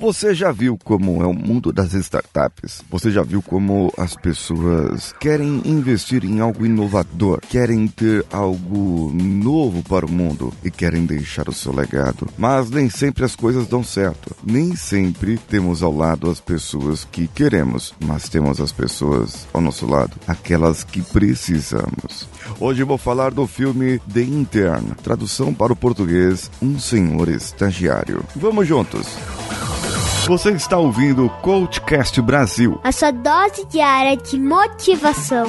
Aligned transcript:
Você 0.00 0.32
já 0.32 0.52
viu 0.52 0.78
como 0.84 1.24
é 1.24 1.26
o 1.26 1.34
mundo 1.34 1.72
das 1.72 1.92
startups? 1.92 2.84
Você 2.88 3.10
já 3.10 3.24
viu 3.24 3.42
como 3.42 3.92
as 3.98 4.14
pessoas 4.14 5.12
querem 5.18 5.60
investir 5.64 6.24
em 6.24 6.38
algo 6.38 6.64
inovador, 6.64 7.40
querem 7.40 7.88
ter 7.88 8.24
algo 8.30 9.10
novo 9.12 9.82
para 9.82 10.06
o 10.06 10.10
mundo 10.10 10.54
e 10.62 10.70
querem 10.70 11.04
deixar 11.04 11.48
o 11.48 11.52
seu 11.52 11.74
legado? 11.74 12.28
Mas 12.38 12.70
nem 12.70 12.88
sempre 12.88 13.24
as 13.24 13.34
coisas 13.34 13.66
dão 13.66 13.82
certo. 13.82 14.36
Nem 14.44 14.76
sempre 14.76 15.36
temos 15.36 15.82
ao 15.82 15.92
lado 15.92 16.30
as 16.30 16.38
pessoas 16.38 17.04
que 17.04 17.26
queremos, 17.26 17.92
mas 17.98 18.28
temos 18.28 18.60
as 18.60 18.70
pessoas 18.70 19.48
ao 19.52 19.60
nosso 19.60 19.84
lado, 19.84 20.12
aquelas 20.28 20.84
que 20.84 21.02
precisamos. 21.02 22.28
Hoje 22.60 22.84
vou 22.84 22.98
falar 22.98 23.32
do 23.32 23.48
filme 23.48 23.98
The 24.12 24.22
Intern, 24.22 24.94
tradução 25.02 25.52
para 25.52 25.72
o 25.72 25.76
português 25.76 26.48
Um 26.62 26.78
Senhor 26.78 27.28
Estagiário. 27.28 28.24
Vamos 28.36 28.68
juntos! 28.68 29.37
Você 30.28 30.50
está 30.50 30.76
ouvindo 30.76 31.24
o 31.24 31.30
Coachcast 31.30 32.20
Brasil. 32.20 32.78
A 32.84 32.92
sua 32.92 33.10
dose 33.10 33.64
diária 33.64 34.14
de 34.14 34.38
motivação. 34.38 35.46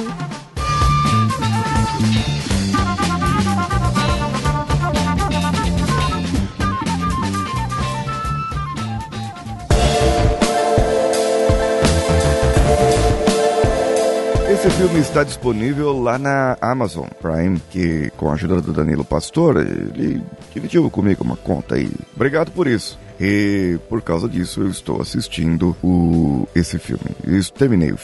Esse 14.50 14.70
filme 14.70 15.00
está 15.00 15.22
disponível 15.22 15.92
lá 16.00 16.18
na 16.18 16.56
Amazon 16.58 17.06
Prime, 17.20 17.60
que 17.68 18.10
com 18.16 18.30
a 18.30 18.32
ajuda 18.32 18.62
do 18.62 18.72
Danilo 18.72 19.04
Pastor, 19.04 19.58
ele 19.58 20.22
dividiu 20.54 20.90
comigo 20.90 21.22
uma 21.22 21.36
conta 21.36 21.74
aí. 21.74 21.92
Obrigado 22.16 22.50
por 22.52 22.66
isso. 22.66 22.98
E 23.20 23.78
por 23.88 24.00
causa 24.00 24.26
disso 24.26 24.62
eu 24.62 24.70
estou 24.70 25.00
assistindo 25.02 25.76
o, 25.82 26.48
esse 26.54 26.78
filme. 26.78 27.04
Eu 27.22 27.44
terminei 27.50 27.94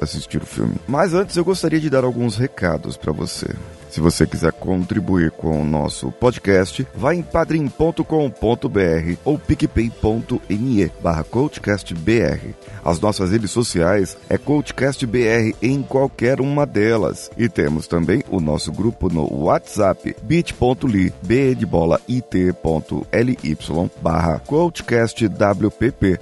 assistir 0.00 0.42
o 0.42 0.46
filme. 0.46 0.74
Mas 0.88 1.14
antes 1.14 1.36
eu 1.36 1.44
gostaria 1.44 1.78
de 1.78 1.88
dar 1.88 2.02
alguns 2.02 2.36
recados 2.36 2.96
para 2.96 3.12
você. 3.12 3.54
Se 3.94 4.00
você 4.00 4.26
quiser 4.26 4.50
contribuir 4.50 5.30
com 5.30 5.62
o 5.62 5.64
nosso 5.64 6.10
podcast, 6.10 6.84
vá 6.96 7.14
em 7.14 7.22
padrim.com.br 7.22 8.02
ou 9.24 9.38
picpay.me 9.38 10.90
barra 11.00 11.22
coachcastbr. 11.22 12.54
As 12.84 12.98
nossas 12.98 13.30
redes 13.30 13.52
sociais 13.52 14.16
é 14.28 14.36
coachcastbr 14.36 15.54
em 15.62 15.80
qualquer 15.80 16.40
uma 16.40 16.66
delas. 16.66 17.30
E 17.38 17.48
temos 17.48 17.86
também 17.86 18.24
o 18.28 18.40
nosso 18.40 18.72
grupo 18.72 19.08
no 19.08 19.32
WhatsApp, 19.44 20.16
bit.ly, 20.24 21.12
b 21.22 21.56
barra 24.02 24.40
coachcastwpp. 24.40 24.63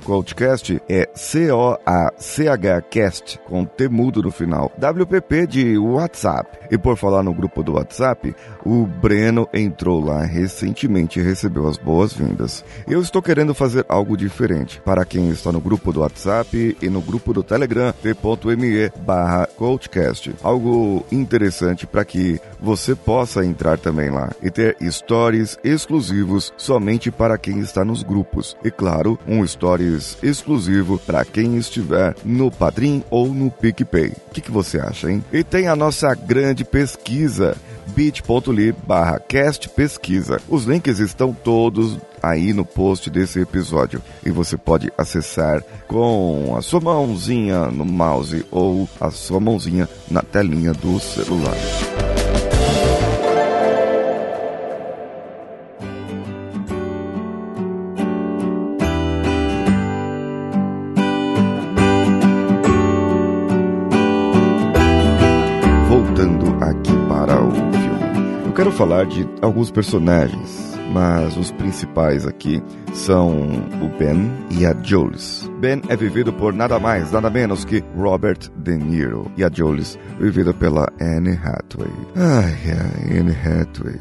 Coachcast 0.05 0.83
é 0.89 1.09
C-O-A-C-H 1.15 2.83
cast, 2.91 3.39
com 3.47 3.65
T 3.65 3.89
mudo 3.89 4.23
no 4.23 4.31
final. 4.31 4.73
WPP 4.77 5.47
de 5.47 5.79
WhatsApp. 5.79 6.59
E 6.71 6.77
por 6.77 6.97
falar 6.97 7.23
no 7.23 7.33
grupo 7.33 7.63
do 7.63 7.75
WhatsApp, 7.75 8.35
o 8.65 8.87
Breno 8.87 9.49
entrou 9.53 10.05
lá 10.05 10.25
recentemente 10.25 11.21
e 11.21 11.23
recebeu 11.23 11.69
as 11.69 11.77
boas-vindas. 11.77 12.65
Eu 12.89 13.01
estou 13.01 13.23
querendo 13.23 13.55
fazer 13.55 13.85
algo 13.89 14.17
diferente. 14.17 14.81
Para 14.85 15.05
quem 15.05 15.31
está 15.31 15.53
no 15.53 15.61
grupo 15.61 15.93
do 15.93 16.01
WhatsApp 16.01 16.77
e 16.81 16.89
no 16.89 17.01
grupo 17.01 17.33
do 17.33 17.43
Telegram, 17.43 17.93
t.me 17.93 18.91
barra 19.05 19.47
coachcast. 19.47 20.35
Algo 20.43 21.05
interessante 21.13 21.87
para 21.87 22.05
que 22.05 22.41
você 22.61 22.95
possa 22.95 23.45
entrar 23.45 23.79
também 23.79 24.11
lá 24.11 24.31
e 24.43 24.51
ter 24.51 24.77
stories 24.81 25.59
exclusivos 25.63 26.53
somente 26.57 27.11
para 27.11 27.39
quem 27.39 27.61
está 27.61 27.85
nos 27.85 28.03
grupos. 28.03 28.32
E 28.65 28.71
claro, 28.71 29.19
um 29.27 29.47
stories 29.47 30.17
exclusivo 30.23 30.99
para 30.99 31.25
quem 31.25 31.57
estiver 31.57 32.15
no 32.25 32.51
Padrim 32.51 33.05
ou 33.11 33.29
no 33.29 33.51
PicPay. 33.51 34.09
O 34.09 34.31
que, 34.33 34.41
que 34.41 34.51
você 34.51 34.81
acha, 34.81 35.11
hein? 35.11 35.23
E 35.33 35.45
tem 35.45 35.69
a 35.69 35.77
nossa 35.77 36.15
grande 36.15 36.65
pesquisa 36.65 37.57
bit.ly 37.89 38.73
barra 38.87 39.19
cast 39.19 39.69
pesquisa. 39.69 40.41
Os 40.49 40.65
links 40.65 40.99
estão 40.99 41.33
todos 41.33 41.99
aí 42.23 42.53
no 42.53 42.65
post 42.65 43.11
desse 43.11 43.41
episódio 43.41 44.01
e 44.25 44.31
você 44.31 44.57
pode 44.57 44.93
acessar 44.97 45.63
com 45.87 46.55
a 46.57 46.63
sua 46.63 46.81
mãozinha 46.81 47.67
no 47.67 47.85
mouse 47.85 48.47
ou 48.51 48.89
a 49.01 49.11
sua 49.11 49.41
mãozinha 49.41 49.89
na 50.11 50.23
telinha 50.23 50.73
do 50.73 50.99
celular. 51.01 51.57
Quero 68.53 68.71
falar 68.71 69.07
de 69.07 69.27
alguns 69.41 69.71
personagens, 69.71 70.79
mas 70.93 71.37
os 71.37 71.51
principais 71.53 72.27
aqui 72.27 72.63
são 72.93 73.31
o 73.83 73.99
Ben 73.99 74.31
e 74.51 74.67
a 74.67 74.75
Jules. 74.83 75.51
Ben 75.59 75.81
é 75.89 75.97
vivido 75.97 76.33
por 76.33 76.53
nada 76.53 76.79
mais, 76.79 77.11
nada 77.13 77.31
menos 77.31 77.65
que 77.65 77.83
Robert 77.97 78.51
De 78.57 78.77
Niro 78.77 79.31
e 79.37 79.45
a 79.45 79.51
Jules 79.51 79.99
vivida 80.21 80.53
pela 80.53 80.87
Anne 81.01 81.31
Hathaway. 81.31 81.93
Ai, 82.15 83.19
Anne 83.19 83.33
Hathaway. 83.33 83.99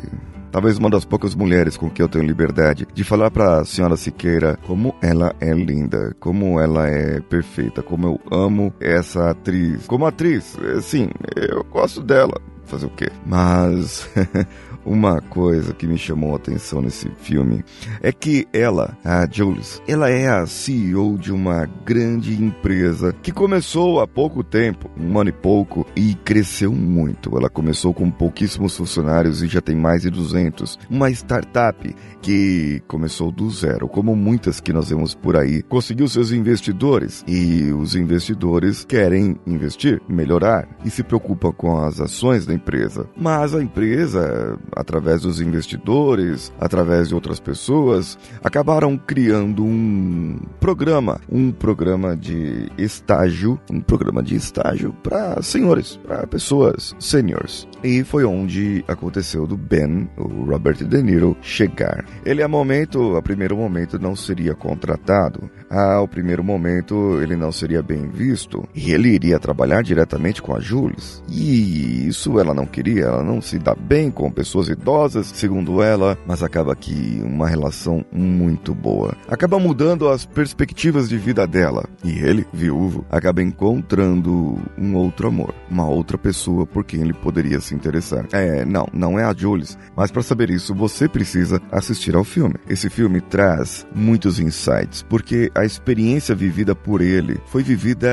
Talvez 0.52 0.78
uma 0.78 0.90
das 0.90 1.06
poucas 1.06 1.34
mulheres 1.34 1.78
com 1.78 1.90
que 1.90 2.02
eu 2.02 2.10
tenho 2.10 2.26
liberdade 2.26 2.86
de 2.94 3.04
falar 3.06 3.32
para 3.32 3.62
a 3.62 3.66
senhora 3.66 3.96
Siqueira 3.96 4.60
como 4.68 4.94
ela 5.02 5.34
é 5.40 5.54
linda, 5.54 6.14
como 6.20 6.60
ela 6.60 6.90
é 6.90 7.22
perfeita, 7.22 7.82
como 7.82 8.06
eu 8.08 8.20
amo 8.30 8.74
essa 8.82 9.30
atriz. 9.30 9.88
Como 9.88 10.06
atriz, 10.06 10.58
sim, 10.82 11.10
eu 11.38 11.64
gosto 11.64 12.04
dela 12.04 12.34
fazer 12.72 12.86
o 12.86 12.90
quê? 12.90 13.10
Mas 13.26 14.10
uma 14.86 15.22
coisa 15.22 15.74
que 15.74 15.88
me 15.88 15.98
chamou 15.98 16.34
a 16.34 16.38
atenção 16.38 16.82
nesse 16.82 17.10
filme 17.22 17.64
é 18.02 18.12
que 18.12 18.48
ela, 18.54 18.98
a 19.04 19.28
Jules, 19.30 19.82
ela 19.88 20.10
é 20.10 20.28
a 20.28 20.46
CEO 20.46 21.18
de 21.18 21.32
uma 21.32 21.66
grande 21.86 22.42
empresa 22.42 23.14
que 23.22 23.32
começou 23.32 24.00
há 24.00 24.08
pouco 24.08 24.44
tempo, 24.44 24.90
um 25.00 25.20
ano 25.20 25.30
e 25.30 25.34
pouco, 25.34 25.86
e 25.96 26.16
cresceu 26.16 26.72
muito. 26.72 27.38
Ela 27.38 27.50
começou 27.50 27.94
com 27.94 28.10
pouquíssimos 28.10 28.76
funcionários 28.76 29.42
e 29.42 29.48
já 29.48 29.62
tem 29.62 29.76
mais 29.76 30.02
de 30.02 30.10
200. 30.10 30.80
Uma 30.90 31.10
startup 31.12 31.96
que 32.22 32.82
começou 32.88 33.32
do 33.32 33.50
zero, 33.50 33.88
como 33.88 34.16
muitas 34.16 34.60
que 34.60 34.72
nós 34.72 34.90
vemos 34.90 35.16
por 35.16 35.36
aí, 35.36 35.62
conseguiu 35.64 36.08
seus 36.08 36.32
investidores 36.32 37.24
e 37.28 37.72
os 37.72 37.96
investidores 37.96 38.86
querem 38.86 39.40
investir, 39.46 40.02
melhorar 40.08 40.68
e 40.86 40.90
se 40.90 41.04
preocupam 41.04 41.52
com 41.52 41.78
as 41.84 42.00
ações 42.00 42.46
da 42.46 42.54
empresa. 42.54 43.10
Mas 43.18 43.56
a 43.56 43.62
empresa 43.62 44.60
através 44.76 45.22
dos 45.22 45.42
investidores, 45.42 46.52
através 46.60 47.10
de 47.10 47.16
outras 47.16 47.40
pessoas, 47.40 48.18
acabaram 48.44 48.98
criando 48.98 49.64
um 49.64 50.40
programa, 50.60 51.20
um 51.32 51.52
programa 51.52 52.16
de 52.16 52.72
estágio, 52.78 53.60
um 53.70 53.82
programa 53.82 54.22
de 54.22 54.36
estágio 54.36 54.94
para 55.04 55.42
senhores, 55.42 55.98
para 55.98 56.28
pessoas 56.28 56.96
seniors. 57.00 57.68
E 57.84 58.04
foi 58.04 58.24
onde 58.24 58.84
aconteceu 58.88 59.48
do 59.48 59.58
Ben, 59.58 60.10
o 60.18 60.46
Robert 60.46 60.78
De 60.86 61.02
Niro, 61.02 61.36
chegar. 61.42 62.06
Ele 62.26 62.44
a 62.44 62.48
momento, 62.48 63.16
a 63.16 63.22
primeiro 63.22 63.58
momento 63.58 64.00
não 64.00 64.16
seria 64.16 64.54
contratado. 64.54 65.50
Ao 65.70 66.08
primeiro 66.08 66.44
momento 66.44 67.20
ele 67.22 67.36
não 67.36 67.52
seria 67.52 67.82
bem 67.82 68.08
visto 68.10 68.68
e 68.76 68.92
ele 68.92 69.10
iria 69.10 69.40
trabalhar 69.40 69.82
diretamente 69.82 70.42
com 70.42 70.56
a 70.56 70.60
Jules. 70.60 71.24
E 71.30 72.08
isso 72.08 72.40
ela 72.40 72.54
não 72.54 72.66
queria, 72.66 73.06
ela 73.06 73.24
não 73.24 73.42
se 73.42 73.58
dá 73.58 73.74
bem 73.74 74.12
com 74.12 74.32
pessoas 74.32 74.61
idosas, 74.68 75.28
segundo 75.28 75.82
ela, 75.82 76.18
mas 76.26 76.44
acaba 76.44 76.76
que 76.76 77.22
uma 77.24 77.48
relação 77.48 78.06
muito 78.12 78.74
boa. 78.74 79.16
Acaba 79.28 79.60
mudando 79.60 80.10
as 80.10 80.26
perspectivas 80.26 81.10
de 81.10 81.18
vida 81.18 81.46
dela 81.46 81.86
e 82.04 82.20
ele, 82.20 82.46
viúvo, 82.52 83.06
acaba 83.10 83.42
encontrando 83.42 84.60
um 84.78 84.96
outro 84.96 85.28
amor, 85.28 85.54
uma 85.70 85.88
outra 85.88 86.18
pessoa 86.18 86.66
por 86.66 86.84
quem 86.84 87.02
ele 87.02 87.14
poderia 87.14 87.60
se 87.60 87.76
interessar. 87.76 88.26
É, 88.32 88.66
não, 88.66 88.88
não 88.94 89.20
é 89.20 89.24
a 89.24 89.34
Jules, 89.34 89.78
mas 89.96 90.12
para 90.12 90.22
saber 90.22 90.50
isso 90.50 90.74
você 90.74 91.08
precisa 91.08 91.62
assistir 91.72 92.16
ao 92.16 92.24
filme. 92.24 92.56
Esse 92.68 92.90
filme 92.90 93.22
traz 93.22 93.86
muitos 93.94 94.40
insights, 94.40 95.04
porque 95.04 95.52
a 95.56 95.66
experiência 95.66 96.36
vivida 96.36 96.76
por 96.76 97.02
ele 97.02 97.40
foi 97.46 97.64
vivida 97.64 98.10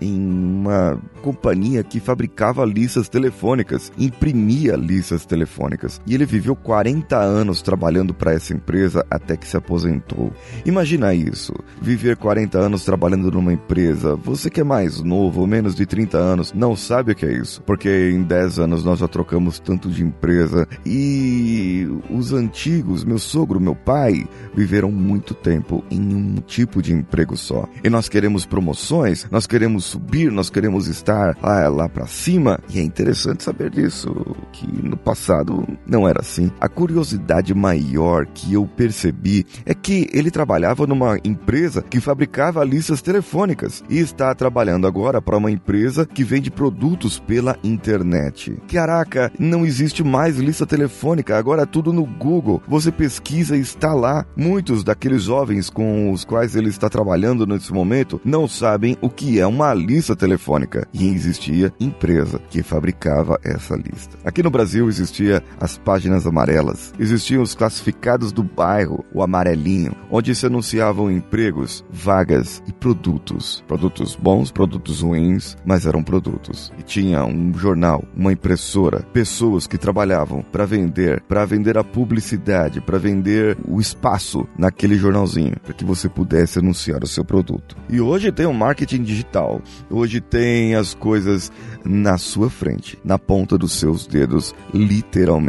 em 0.00 0.18
uma 0.18 1.00
companhia 1.22 1.82
que 1.82 2.00
fabricava 2.00 2.64
listas 2.64 3.08
telefônicas, 3.08 3.92
imprimia 3.98 4.76
listas 4.76 5.26
telefônicas. 5.26 5.75
E 6.06 6.14
ele 6.14 6.24
viveu 6.24 6.54
40 6.54 7.16
anos 7.16 7.62
trabalhando 7.62 8.14
para 8.14 8.32
essa 8.32 8.52
empresa 8.52 9.04
até 9.10 9.36
que 9.36 9.46
se 9.46 9.56
aposentou. 9.56 10.32
Imagina 10.64 11.14
isso. 11.14 11.54
viver 11.80 12.16
40 12.16 12.58
anos 12.58 12.84
trabalhando 12.84 13.30
numa 13.30 13.52
empresa. 13.52 14.16
Você 14.16 14.50
que 14.50 14.60
é 14.60 14.64
mais 14.64 15.00
novo, 15.02 15.46
menos 15.46 15.74
de 15.74 15.86
30 15.86 16.18
anos, 16.18 16.52
não 16.52 16.74
sabe 16.76 17.12
o 17.12 17.14
que 17.14 17.26
é 17.26 17.32
isso. 17.32 17.62
Porque 17.62 18.10
em 18.12 18.22
10 18.22 18.58
anos 18.58 18.84
nós 18.84 18.98
já 18.98 19.08
trocamos 19.08 19.58
tanto 19.58 19.88
de 19.88 20.02
empresa 20.02 20.66
e 20.84 21.86
os 22.10 22.32
antigos, 22.32 23.04
meu 23.04 23.18
sogro, 23.18 23.60
meu 23.60 23.74
pai, 23.74 24.26
viveram 24.54 24.90
muito 24.90 25.34
tempo 25.34 25.84
em 25.90 26.14
um 26.14 26.36
tipo 26.36 26.80
de 26.80 26.92
emprego 26.92 27.36
só. 27.36 27.68
E 27.82 27.90
nós 27.90 28.08
queremos 28.08 28.46
promoções, 28.46 29.26
nós 29.30 29.46
queremos 29.46 29.84
subir, 29.84 30.30
nós 30.30 30.50
queremos 30.50 30.86
estar 30.88 31.36
lá, 31.42 31.68
lá 31.68 31.88
para 31.88 32.06
cima. 32.06 32.58
E 32.70 32.78
é 32.78 32.82
interessante 32.82 33.42
saber 33.42 33.70
disso, 33.70 34.14
que 34.52 34.66
no 34.66 34.96
passado 34.96 35.65
não 35.86 36.08
era 36.08 36.20
assim. 36.20 36.50
A 36.60 36.68
curiosidade 36.68 37.54
maior 37.54 38.26
que 38.26 38.54
eu 38.54 38.66
percebi 38.66 39.46
é 39.64 39.74
que 39.74 40.08
ele 40.12 40.30
trabalhava 40.30 40.86
numa 40.86 41.18
empresa 41.24 41.82
que 41.82 42.00
fabricava 42.00 42.64
listas 42.64 43.02
telefônicas 43.02 43.82
e 43.88 43.98
está 43.98 44.34
trabalhando 44.34 44.86
agora 44.86 45.20
para 45.20 45.36
uma 45.36 45.50
empresa 45.50 46.06
que 46.06 46.24
vende 46.24 46.50
produtos 46.50 47.18
pela 47.18 47.56
internet. 47.62 48.56
Caraca, 48.70 49.32
não 49.38 49.64
existe 49.64 50.02
mais 50.02 50.36
lista 50.38 50.66
telefônica, 50.66 51.36
agora 51.36 51.62
é 51.62 51.66
tudo 51.66 51.92
no 51.92 52.04
Google. 52.04 52.62
Você 52.66 52.90
pesquisa 52.90 53.56
e 53.56 53.60
está 53.60 53.92
lá. 53.92 54.24
Muitos 54.36 54.82
daqueles 54.84 55.24
jovens 55.24 55.70
com 55.70 56.10
os 56.10 56.24
quais 56.24 56.56
ele 56.56 56.68
está 56.68 56.88
trabalhando 56.88 57.46
nesse 57.46 57.72
momento 57.72 58.20
não 58.24 58.48
sabem 58.48 58.96
o 59.00 59.08
que 59.08 59.38
é 59.38 59.46
uma 59.46 59.72
lista 59.74 60.16
telefônica 60.16 60.86
e 60.92 61.08
existia 61.08 61.72
empresa 61.78 62.40
que 62.50 62.62
fabricava 62.62 63.38
essa 63.42 63.76
lista. 63.76 64.16
Aqui 64.24 64.42
no 64.42 64.50
Brasil 64.50 64.88
existia 64.88 65.42
as 65.60 65.78
páginas 65.78 66.26
amarelas, 66.26 66.92
existiam 66.98 67.42
os 67.42 67.54
classificados 67.54 68.32
do 68.32 68.42
bairro, 68.42 69.04
o 69.12 69.22
amarelinho, 69.22 69.94
onde 70.10 70.34
se 70.34 70.46
anunciavam 70.46 71.10
empregos, 71.10 71.84
vagas 71.90 72.62
e 72.66 72.72
produtos. 72.72 73.64
Produtos 73.66 74.14
bons, 74.14 74.50
produtos 74.50 75.00
ruins, 75.00 75.56
mas 75.64 75.86
eram 75.86 76.02
produtos. 76.02 76.72
E 76.78 76.82
tinha 76.82 77.24
um 77.24 77.52
jornal, 77.54 78.04
uma 78.14 78.32
impressora, 78.32 79.00
pessoas 79.12 79.66
que 79.66 79.78
trabalhavam 79.78 80.42
para 80.42 80.66
vender, 80.66 81.22
para 81.22 81.44
vender 81.44 81.78
a 81.78 81.84
publicidade, 81.84 82.80
para 82.80 82.98
vender 82.98 83.56
o 83.66 83.80
espaço 83.80 84.46
naquele 84.58 84.96
jornalzinho, 84.96 85.56
para 85.62 85.74
que 85.74 85.84
você 85.84 86.08
pudesse 86.08 86.58
anunciar 86.58 87.02
o 87.02 87.06
seu 87.06 87.24
produto. 87.24 87.76
E 87.88 88.00
hoje 88.00 88.30
tem 88.30 88.46
o 88.46 88.50
um 88.50 88.54
marketing 88.54 89.02
digital. 89.02 89.60
Hoje 89.90 90.20
tem 90.20 90.74
as 90.74 90.94
coisas 90.94 91.50
na 91.84 92.18
sua 92.18 92.50
frente, 92.50 92.98
na 93.04 93.18
ponta 93.18 93.56
dos 93.56 93.72
seus 93.72 94.06
dedos, 94.06 94.54
literalmente. 94.74 95.45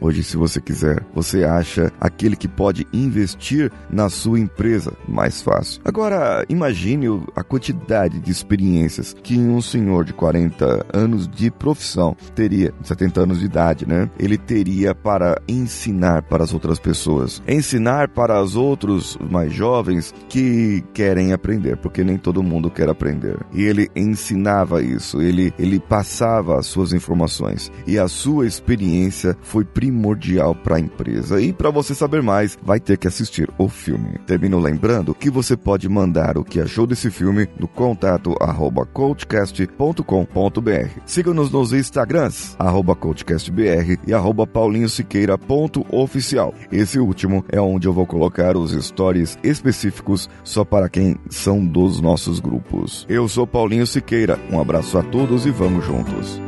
Hoje, 0.00 0.22
se 0.22 0.36
você 0.36 0.60
quiser, 0.60 1.04
você 1.14 1.44
acha 1.44 1.92
aquele 2.00 2.36
que 2.36 2.46
pode 2.46 2.86
investir 2.92 3.70
na 3.90 4.08
sua 4.08 4.38
empresa 4.38 4.92
mais 5.08 5.42
fácil. 5.42 5.80
Agora, 5.84 6.44
imagine 6.48 7.06
a 7.34 7.42
quantidade 7.42 8.20
de 8.20 8.30
experiências 8.30 9.14
que 9.22 9.38
um 9.38 9.60
senhor 9.60 10.04
de 10.04 10.12
40 10.12 10.86
anos 10.92 11.26
de 11.28 11.50
profissão 11.50 12.16
teria, 12.34 12.72
70 12.82 13.22
anos 13.22 13.40
de 13.40 13.46
idade, 13.46 13.88
né? 13.88 14.10
Ele 14.18 14.36
teria 14.36 14.94
para 14.94 15.40
ensinar 15.48 16.22
para 16.22 16.44
as 16.44 16.52
outras 16.52 16.78
pessoas, 16.78 17.42
ensinar 17.48 18.08
para 18.08 18.42
os 18.42 18.54
outros 18.54 19.18
mais 19.30 19.52
jovens 19.52 20.14
que 20.28 20.84
querem 20.92 21.32
aprender, 21.32 21.76
porque 21.76 22.04
nem 22.04 22.18
todo 22.18 22.42
mundo 22.42 22.70
quer 22.70 22.88
aprender. 22.88 23.36
E 23.52 23.62
ele 23.62 23.88
ensinava 23.96 24.82
isso, 24.82 25.20
ele 25.20 25.52
ele 25.58 25.80
passava 25.80 26.58
as 26.58 26.66
suas 26.66 26.92
informações 26.92 27.72
e 27.86 27.98
a 27.98 28.08
sua 28.08 28.46
experiência 28.46 29.36
foi 29.42 29.64
primordial 29.64 30.54
para 30.54 30.76
a 30.76 30.80
empresa. 30.80 31.40
E 31.40 31.52
para 31.52 31.70
você 31.70 31.94
saber 31.94 32.22
mais, 32.22 32.58
vai 32.62 32.80
ter 32.80 32.98
que 32.98 33.08
assistir 33.08 33.48
o 33.58 33.68
filme. 33.68 34.18
Termino 34.26 34.58
lembrando 34.58 35.14
que 35.14 35.30
você 35.30 35.56
pode 35.56 35.88
mandar 35.88 36.36
o 36.38 36.44
que 36.44 36.60
achou 36.60 36.86
desse 36.86 37.10
filme 37.10 37.48
no 37.58 37.66
contato 37.66 38.36
arroba 38.40 38.86
coachcast.com.br. 38.86 41.00
Siga-nos 41.06 41.50
nos 41.50 41.72
Instagrams, 41.72 42.54
arroba 42.58 42.94
coachcastbr 42.94 43.98
e 44.06 44.14
arroba 44.14 44.46
paulinhosiqueira.oficial. 44.46 46.54
Esse 46.70 46.98
último 46.98 47.44
é 47.48 47.58
onde 47.60 47.88
eu 47.88 47.92
vou 47.92 48.06
colocar 48.06 48.56
os 48.56 48.72
stories 48.72 49.38
específicos 49.42 50.28
só 50.44 50.64
para 50.64 50.88
quem 50.88 51.16
são 51.28 51.64
dos 51.64 52.00
nossos 52.00 52.40
grupos. 52.40 53.06
Eu 53.08 53.28
sou 53.28 53.46
Paulinho 53.46 53.86
Siqueira, 53.86 54.38
um 54.50 54.60
abraço 54.60 54.98
a 54.98 55.02
todos 55.02 55.46
e 55.46 55.50
vamos 55.50 55.84
juntos. 55.84 56.47